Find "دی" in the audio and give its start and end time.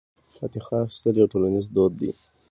1.99-2.11